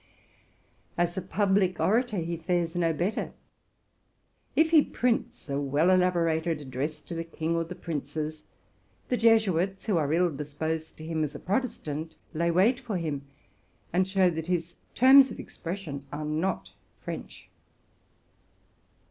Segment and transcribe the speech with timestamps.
[0.97, 3.33] As a public orator he fares no better.
[4.55, 8.41] If he prints a well elaborated address to the king or the princes,
[9.09, 13.27] the Jesuits, who are ill disposed to him as a Protestant, lay wait for him,
[13.93, 17.49] and show that his terms of expression are'' not French.